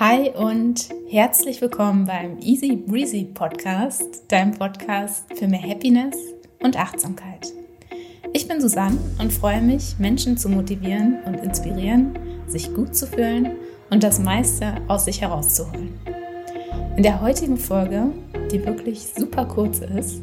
[0.00, 6.14] Hi und herzlich willkommen beim Easy Breezy Podcast, deinem Podcast für mehr Happiness
[6.62, 7.52] und Achtsamkeit.
[8.32, 12.16] Ich bin Susanne und freue mich, Menschen zu motivieren und inspirieren,
[12.46, 13.56] sich gut zu fühlen
[13.90, 15.98] und das meiste aus sich herauszuholen.
[16.96, 18.12] In der heutigen Folge,
[18.52, 20.22] die wirklich super kurz ist,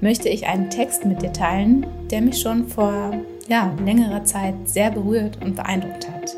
[0.00, 3.12] möchte ich einen Text mit dir teilen, der mich schon vor
[3.46, 6.36] ja, längerer Zeit sehr berührt und beeindruckt hat.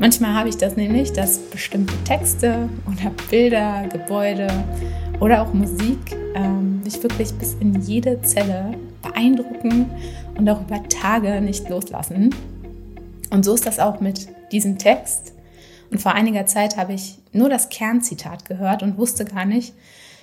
[0.00, 4.48] Manchmal habe ich das nämlich, dass bestimmte Texte oder Bilder, Gebäude
[5.20, 5.98] oder auch Musik
[6.34, 9.90] ähm, mich wirklich bis in jede Zelle beeindrucken
[10.38, 12.34] und auch über Tage nicht loslassen.
[13.28, 15.34] Und so ist das auch mit diesem Text.
[15.90, 19.74] Und vor einiger Zeit habe ich nur das Kernzitat gehört und wusste gar nicht,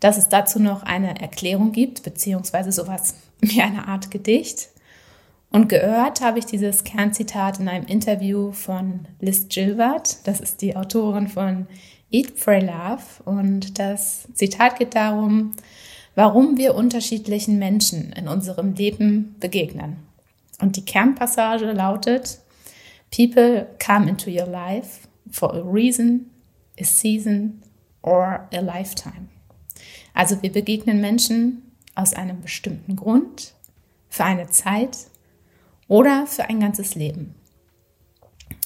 [0.00, 4.70] dass es dazu noch eine Erklärung gibt, beziehungsweise sowas wie eine Art Gedicht.
[5.50, 10.26] Und gehört habe ich dieses Kernzitat in einem Interview von Liz Gilbert.
[10.26, 11.66] Das ist die Autorin von
[12.10, 13.02] Eat, Pray, Love.
[13.24, 15.54] Und das Zitat geht darum,
[16.14, 19.96] warum wir unterschiedlichen Menschen in unserem Leben begegnen.
[20.60, 22.40] Und die Kernpassage lautet,
[23.14, 26.30] People come into your life for a reason,
[26.78, 27.62] a season
[28.02, 29.28] or a lifetime.
[30.12, 31.62] Also wir begegnen Menschen
[31.94, 33.54] aus einem bestimmten Grund,
[34.10, 34.96] für eine Zeit
[35.88, 37.34] oder für ein ganzes Leben.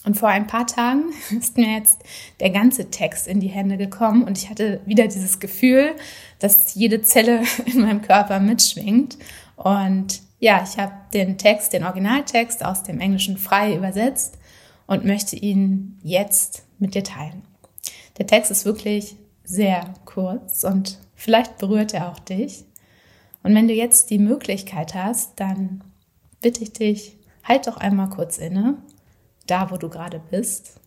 [0.05, 1.05] Und vor ein paar Tagen
[1.39, 2.01] ist mir jetzt
[2.41, 5.95] der ganze Text in die Hände gekommen und ich hatte wieder dieses Gefühl,
[6.41, 9.17] dass jede Zelle in meinem Körper mitschwingt.
[9.56, 14.39] Und ja, ich habe den Text, den Originaltext aus dem Englischen frei übersetzt
[14.87, 17.43] und möchte ihn jetzt mit dir teilen.
[18.19, 22.65] Der Text ist wirklich sehr kurz und vielleicht berührt er auch dich.
[23.45, 25.83] Und wenn du jetzt die Möglichkeit hast, dann
[26.42, 28.76] bitte ich dich, halt doch einmal kurz inne,
[29.46, 30.80] da wo du gerade bist.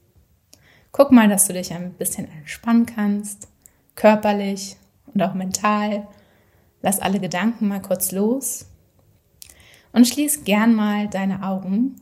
[0.91, 3.47] Guck mal, dass du dich ein bisschen entspannen kannst,
[3.95, 4.77] körperlich
[5.13, 6.07] und auch mental.
[6.81, 8.67] Lass alle Gedanken mal kurz los
[9.91, 11.95] und schließ gern mal deine Augen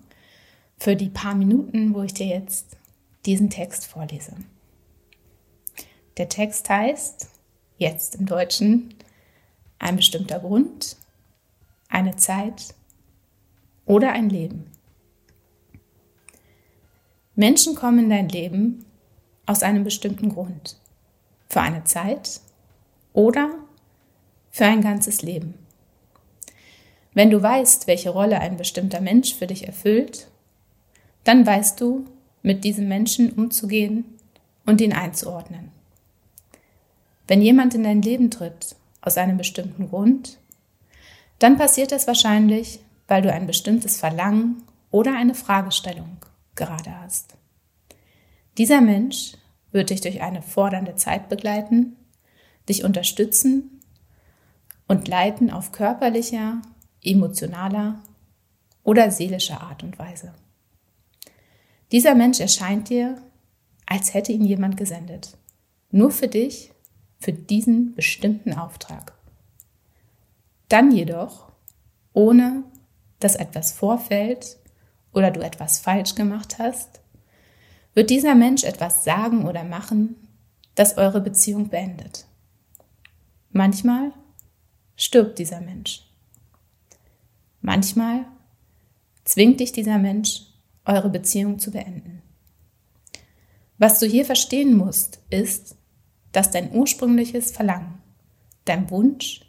[0.78, 2.78] für die paar Minuten, wo ich dir jetzt
[3.26, 4.36] diesen Text vorlese.
[6.18, 7.30] Der Text heißt,
[7.78, 8.94] jetzt im Deutschen,
[9.80, 10.98] ein bestimmter Grund,
[11.90, 12.76] eine Zeit,
[13.86, 14.66] oder ein Leben.
[17.36, 18.86] Menschen kommen in dein Leben
[19.46, 20.78] aus einem bestimmten Grund,
[21.50, 22.42] für eine Zeit
[23.12, 23.50] oder
[24.52, 25.56] für ein ganzes Leben.
[27.14, 30.28] Wenn du weißt, welche Rolle ein bestimmter Mensch für dich erfüllt,
[31.24, 32.06] dann weißt du,
[32.42, 34.06] mit diesem Menschen umzugehen
[34.66, 35.72] und ihn einzuordnen.
[37.28, 40.40] Wenn jemand in dein Leben tritt aus einem bestimmten Grund,
[41.40, 46.18] dann passiert das wahrscheinlich, weil du ein bestimmtes Verlangen oder eine Fragestellung
[46.56, 47.36] gerade hast.
[48.58, 49.34] Dieser Mensch
[49.72, 51.96] wird dich durch eine fordernde Zeit begleiten,
[52.70, 53.82] dich unterstützen
[54.88, 56.62] und leiten auf körperlicher,
[57.04, 58.02] emotionaler
[58.84, 60.34] oder seelischer Art und Weise.
[61.92, 63.22] Dieser Mensch erscheint dir,
[63.86, 65.38] als hätte ihn jemand gesendet.
[65.92, 66.72] Nur für dich,
[67.20, 69.14] für diesen bestimmten Auftrag.
[70.70, 71.52] Dann jedoch
[72.14, 72.64] ohne
[73.24, 74.58] dass etwas vorfällt
[75.14, 77.02] oder du etwas falsch gemacht hast,
[77.94, 80.16] wird dieser Mensch etwas sagen oder machen,
[80.76, 82.26] das eure Beziehung beendet.
[83.52, 84.12] Manchmal
[84.96, 86.02] stirbt dieser Mensch.
[87.62, 88.26] Manchmal
[89.24, 90.42] zwingt dich dieser Mensch,
[90.86, 92.22] eure Beziehung zu beenden.
[93.78, 95.78] Was du hier verstehen musst, ist,
[96.32, 98.02] dass dein ursprüngliches Verlangen,
[98.66, 99.42] dein Wunsch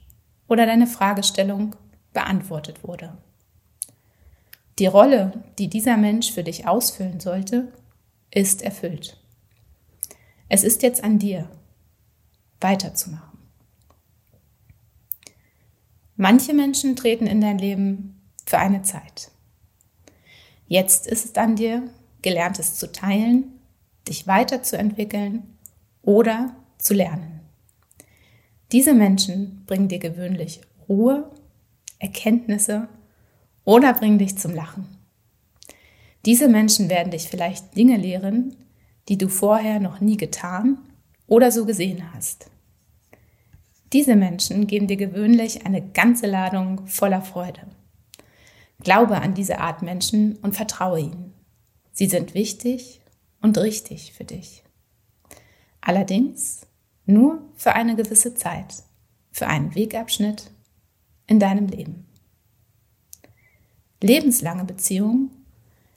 [0.47, 1.75] oder deine Fragestellung
[2.13, 3.17] beantwortet wurde.
[4.79, 7.73] Die Rolle, die dieser Mensch für dich ausfüllen sollte,
[8.31, 9.17] ist erfüllt.
[10.49, 11.49] Es ist jetzt an dir,
[12.61, 13.39] weiterzumachen.
[16.17, 19.31] Manche Menschen treten in dein Leben für eine Zeit.
[20.67, 21.89] Jetzt ist es an dir,
[22.23, 23.61] Gelerntes zu teilen,
[24.09, 25.43] dich weiterzuentwickeln
[26.03, 27.41] oder zu lernen.
[28.73, 31.31] Diese Menschen bringen dir gewöhnlich Ruhe,
[31.99, 32.89] Erkenntnisse
[33.65, 34.87] oder bringen dich zum Lachen.
[36.25, 38.57] Diese Menschen werden dich vielleicht Dinge lehren,
[39.09, 40.79] die du vorher noch nie getan
[41.27, 42.51] oder so gesehen hast.
[43.93, 47.61] Diese Menschen geben dir gewöhnlich eine ganze Ladung voller Freude.
[48.83, 51.33] Glaube an diese Art Menschen und vertraue ihnen.
[51.93, 53.01] Sie sind wichtig
[53.41, 54.65] und richtig für dich.
[55.81, 56.67] Allerdings
[57.07, 58.83] nur für eine gewisse Zeit,
[59.31, 60.51] für einen Wegabschnitt
[61.27, 62.07] in deinem Leben.
[64.05, 65.31] Lebenslange Beziehungen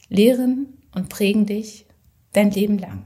[0.07, 1.85] lehren und prägen dich
[2.31, 3.03] dein Leben lang.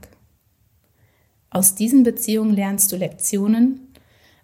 [1.50, 3.92] Aus diesen Beziehungen lernst du Lektionen,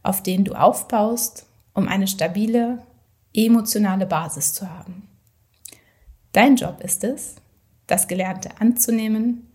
[0.03, 2.83] auf denen du aufbaust, um eine stabile,
[3.33, 5.07] emotionale Basis zu haben.
[6.33, 7.37] Dein Job ist es,
[7.87, 9.47] das Gelernte anzunehmen,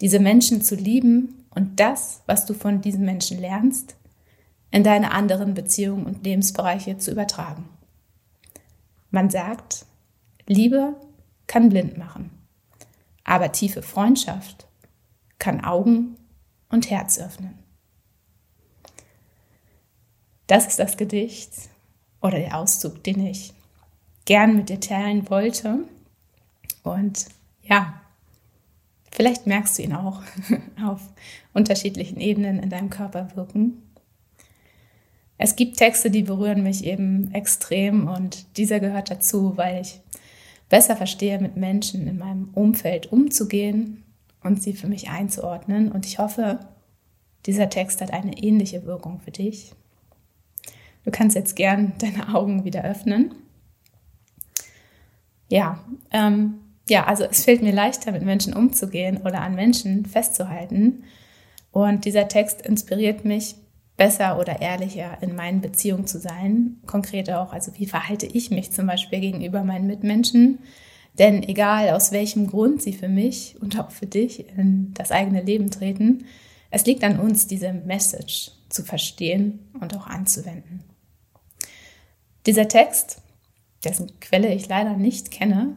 [0.00, 3.96] diese Menschen zu lieben und das, was du von diesen Menschen lernst,
[4.70, 7.68] in deine anderen Beziehungen und Lebensbereiche zu übertragen.
[9.10, 9.84] Man sagt,
[10.46, 10.94] Liebe
[11.46, 12.30] kann blind machen,
[13.24, 14.66] aber tiefe Freundschaft
[15.38, 16.16] kann Augen
[16.68, 17.58] und Herz öffnen.
[20.46, 21.50] Das ist das Gedicht
[22.20, 23.52] oder der Auszug, den ich
[24.24, 25.80] gern mit dir teilen wollte.
[26.82, 27.26] Und
[27.62, 28.00] ja,
[29.10, 30.22] vielleicht merkst du ihn auch
[30.84, 31.00] auf
[31.52, 33.82] unterschiedlichen Ebenen in deinem Körper wirken.
[35.38, 40.00] Es gibt Texte, die berühren mich eben extrem und dieser gehört dazu, weil ich
[40.68, 44.04] besser verstehe, mit Menschen in meinem Umfeld umzugehen
[44.42, 45.92] und sie für mich einzuordnen.
[45.92, 46.60] Und ich hoffe,
[47.46, 49.72] dieser Text hat eine ähnliche Wirkung für dich.
[51.04, 53.34] Du kannst jetzt gern deine Augen wieder öffnen.
[55.48, 56.58] Ja, ähm,
[56.88, 61.04] ja, also es fällt mir leichter, mit Menschen umzugehen oder an Menschen festzuhalten.
[61.72, 63.56] Und dieser Text inspiriert mich,
[63.96, 66.78] besser oder ehrlicher in meinen Beziehungen zu sein.
[66.86, 70.58] Konkret auch, also wie verhalte ich mich zum Beispiel gegenüber meinen Mitmenschen?
[71.18, 75.42] Denn egal aus welchem Grund sie für mich und auch für dich in das eigene
[75.42, 76.26] Leben treten,
[76.70, 80.84] es liegt an uns, diese Message zu verstehen und auch anzuwenden.
[82.44, 83.22] Dieser Text,
[83.84, 85.76] dessen Quelle ich leider nicht kenne,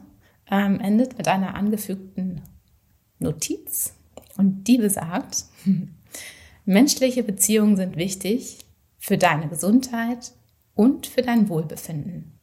[0.52, 2.42] ähm, endet mit einer angefügten
[3.20, 3.94] Notiz
[4.38, 5.46] und die besagt,
[6.70, 8.60] menschliche Beziehungen sind wichtig
[9.00, 10.34] für deine Gesundheit
[10.76, 12.40] und für dein Wohlbefinden.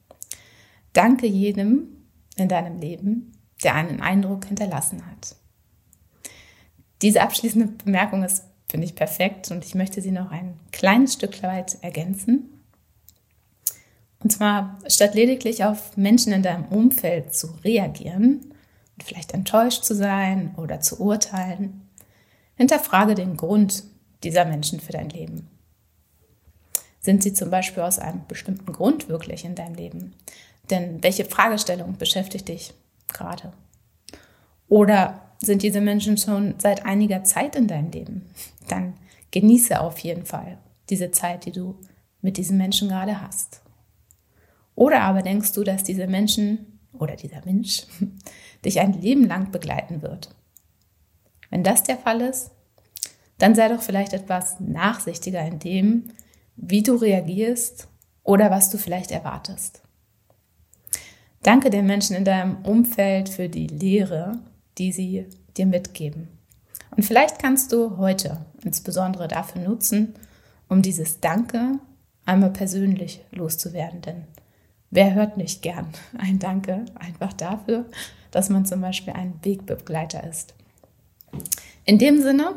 [0.91, 3.31] Danke jedem in deinem Leben,
[3.63, 5.37] der einen Eindruck hinterlassen hat.
[7.01, 11.41] Diese abschließende Bemerkung ist, finde ich, perfekt und ich möchte sie noch ein kleines Stück
[11.41, 12.49] weit ergänzen.
[14.19, 18.41] Und zwar, statt lediglich auf Menschen in deinem Umfeld zu reagieren
[18.97, 21.87] und vielleicht enttäuscht zu sein oder zu urteilen,
[22.55, 23.85] hinterfrage den Grund
[24.23, 25.47] dieser Menschen für dein Leben.
[26.99, 30.15] Sind sie zum Beispiel aus einem bestimmten Grund wirklich in deinem Leben?
[30.69, 32.73] Denn welche Fragestellung beschäftigt dich
[33.07, 33.53] gerade?
[34.67, 38.29] Oder sind diese Menschen schon seit einiger Zeit in deinem Leben?
[38.67, 38.95] Dann
[39.31, 40.57] genieße auf jeden Fall
[40.89, 41.75] diese Zeit, die du
[42.21, 43.61] mit diesen Menschen gerade hast.
[44.75, 47.83] Oder aber denkst du, dass diese Menschen oder dieser Mensch
[48.65, 50.35] dich ein Leben lang begleiten wird?
[51.49, 52.51] Wenn das der Fall ist,
[53.37, 56.11] dann sei doch vielleicht etwas nachsichtiger in dem,
[56.55, 57.87] wie du reagierst
[58.23, 59.81] oder was du vielleicht erwartest.
[61.43, 64.39] Danke den Menschen in deinem Umfeld für die Lehre,
[64.77, 66.27] die sie dir mitgeben.
[66.95, 70.15] Und vielleicht kannst du heute insbesondere dafür nutzen,
[70.67, 71.79] um dieses Danke
[72.25, 74.01] einmal persönlich loszuwerden.
[74.01, 74.23] Denn
[74.89, 75.87] Wer hört nicht gern
[76.17, 77.85] ein Danke einfach dafür,
[78.31, 80.53] dass man zum Beispiel ein Wegbegleiter ist?
[81.83, 82.55] In dem Sinne,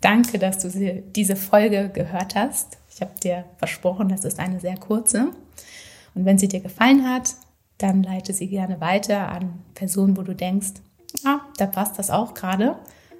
[0.00, 2.78] danke, dass du diese Folge gehört hast.
[2.94, 5.30] Ich habe dir versprochen, das ist eine sehr kurze.
[6.14, 7.34] Und wenn sie dir gefallen hat,
[7.78, 10.74] dann leite sie gerne weiter an Personen, wo du denkst,
[11.24, 12.76] ah, da passt das auch gerade.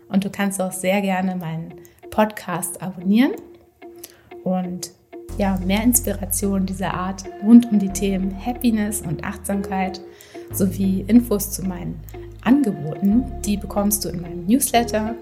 [0.08, 1.74] Und du kannst auch sehr gerne meinen
[2.10, 3.32] Podcast abonnieren.
[4.44, 4.92] Und
[5.38, 10.00] ja, mehr Inspiration dieser Art rund um die Themen Happiness und Achtsamkeit
[10.52, 12.00] sowie Infos zu meinen
[12.42, 15.14] Angeboten, die bekommst du in meinem Newsletter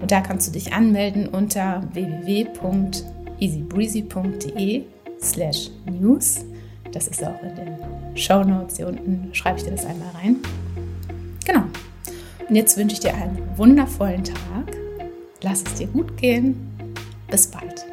[0.00, 4.82] und da kannst du dich anmelden unter www.easybreezy.de
[5.20, 6.44] slash news.
[6.92, 7.78] Das ist auch in den
[8.16, 10.36] Show Notes hier unten, schreibe ich dir das einmal rein.
[11.44, 11.64] Genau.
[12.48, 14.76] Und jetzt wünsche ich dir einen wundervollen Tag.
[15.42, 16.70] Lass es dir gut gehen.
[17.28, 17.86] Bis bald.